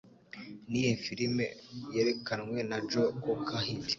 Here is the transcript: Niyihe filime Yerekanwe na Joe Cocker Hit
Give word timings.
Niyihe 0.69 0.95
filime 1.05 1.45
Yerekanwe 1.95 2.59
na 2.69 2.77
Joe 2.89 3.11
Cocker 3.21 3.61
Hit 3.65 3.85